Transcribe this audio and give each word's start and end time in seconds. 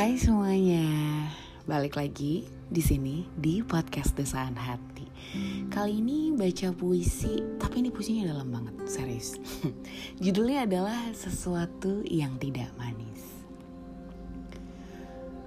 Hai 0.00 0.16
semuanya, 0.16 0.88
balik 1.68 2.00
lagi 2.00 2.48
di 2.72 2.80
sini 2.80 3.28
di 3.36 3.60
podcast 3.60 4.16
Desaan 4.16 4.56
Hati. 4.56 5.04
Kali 5.68 6.00
ini 6.00 6.32
baca 6.32 6.72
puisi, 6.72 7.36
tapi 7.60 7.84
ini 7.84 7.92
puisinya 7.92 8.32
dalam 8.32 8.48
banget, 8.48 8.80
serius. 8.88 9.36
Judulnya 10.24 10.64
adalah 10.64 11.12
sesuatu 11.12 12.00
yang 12.08 12.40
tidak 12.40 12.72
manis. 12.80 13.44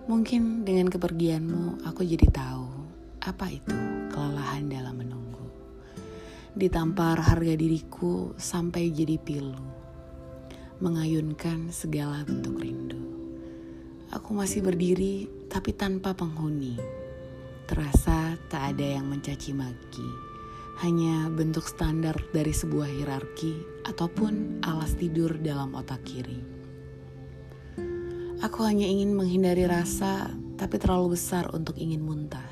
Mungkin 0.06 0.62
dengan 0.62 0.86
kepergianmu, 0.86 1.90
aku 1.90 2.06
jadi 2.06 2.30
tahu 2.30 2.70
apa 3.26 3.50
itu 3.50 3.74
kelelahan 4.14 4.70
dalam 4.70 5.02
menunggu. 5.02 5.50
Ditampar 6.54 7.18
harga 7.18 7.58
diriku 7.58 8.38
sampai 8.38 8.94
jadi 8.94 9.18
pilu, 9.18 9.66
mengayunkan 10.78 11.74
segala 11.74 12.22
bentuk 12.22 12.62
rindu. 12.62 13.13
Aku 14.24 14.40
masih 14.40 14.64
berdiri 14.64 15.28
tapi 15.52 15.76
tanpa 15.76 16.16
penghuni. 16.16 16.80
Terasa 17.68 18.40
tak 18.48 18.72
ada 18.72 18.96
yang 18.96 19.12
mencaci 19.12 19.52
maki. 19.52 20.08
Hanya 20.80 21.28
bentuk 21.28 21.68
standar 21.68 22.16
dari 22.32 22.56
sebuah 22.56 22.88
hierarki 22.88 23.84
ataupun 23.84 24.64
alas 24.64 24.96
tidur 24.96 25.36
dalam 25.44 25.76
otak 25.76 26.08
kiri. 26.08 26.40
Aku 28.40 28.64
hanya 28.64 28.88
ingin 28.88 29.12
menghindari 29.12 29.68
rasa 29.68 30.32
tapi 30.56 30.80
terlalu 30.80 31.20
besar 31.20 31.52
untuk 31.52 31.76
ingin 31.76 32.00
muntah. 32.00 32.48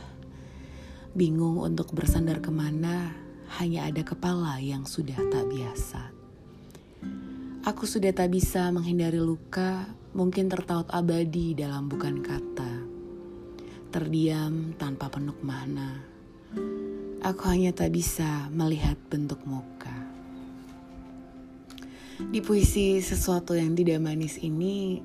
Bingung 1.16 1.64
untuk 1.64 1.96
bersandar 1.96 2.44
ke 2.44 2.52
mana, 2.52 3.16
hanya 3.64 3.88
ada 3.88 4.04
kepala 4.04 4.60
yang 4.60 4.84
sudah 4.84 5.16
tak 5.32 5.48
biasa. 5.48 6.12
Aku 7.64 7.88
sudah 7.88 8.12
tak 8.12 8.28
bisa 8.36 8.68
menghindari 8.76 9.24
luka, 9.24 10.01
mungkin 10.12 10.52
tertaut 10.52 10.88
abadi 10.92 11.56
dalam 11.56 11.88
bukan 11.88 12.20
kata. 12.20 12.72
Terdiam 13.92 14.76
tanpa 14.76 15.12
penuk 15.12 15.40
mana. 15.44 16.00
Aku 17.22 17.48
hanya 17.48 17.72
tak 17.72 17.94
bisa 17.96 18.50
melihat 18.52 18.98
bentuk 19.12 19.44
muka. 19.48 19.94
Di 22.22 22.40
puisi 22.40 23.02
sesuatu 23.02 23.58
yang 23.58 23.74
tidak 23.74 24.00
manis 24.04 24.38
ini 24.40 25.02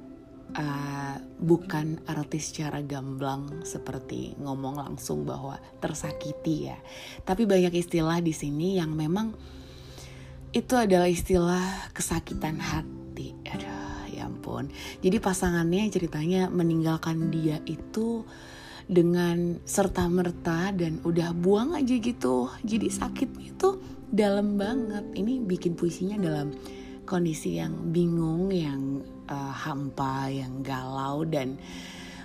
uh, 0.55 1.17
bukan 1.37 2.01
artis 2.09 2.53
secara 2.53 2.81
gamblang 2.85 3.65
seperti 3.65 4.37
ngomong 4.41 4.81
langsung 4.81 5.29
bahwa 5.29 5.61
tersakiti 5.81 6.71
ya. 6.73 6.79
Tapi 7.25 7.45
banyak 7.45 7.73
istilah 7.77 8.21
di 8.21 8.33
sini 8.33 8.81
yang 8.81 8.93
memang 8.97 9.33
itu 10.57 10.73
adalah 10.73 11.09
istilah 11.09 11.93
kesakitan 11.93 12.57
hati. 12.57 13.37
Aduh, 13.53 13.76
ampun. 14.27 14.67
Jadi 15.01 15.23
pasangannya 15.23 15.87
ceritanya 15.89 16.51
meninggalkan 16.51 17.31
dia 17.31 17.63
itu 17.65 18.27
dengan 18.87 19.59
serta 19.67 20.07
merta 20.07 20.71
dan 20.75 21.03
udah 21.03 21.35
buang 21.35 21.75
aja 21.75 21.95
gitu. 21.99 22.51
Jadi 22.63 22.87
sakitnya 22.91 23.55
itu 23.55 23.69
dalam 24.11 24.59
banget. 24.59 25.07
Ini 25.15 25.43
bikin 25.47 25.75
puisinya 25.75 26.19
dalam 26.19 26.55
kondisi 27.07 27.59
yang 27.59 27.95
bingung, 27.95 28.51
yang 28.51 29.03
uh, 29.31 29.55
hampa, 29.55 30.31
yang 30.31 30.63
galau 30.63 31.23
dan 31.27 31.59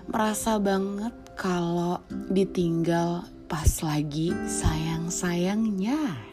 merasa 0.09 0.57
banget 0.57 1.13
kalau 1.38 2.02
ditinggal 2.29 3.25
pas 3.45 3.69
lagi 3.83 4.33
sayang-sayangnya 4.33 6.30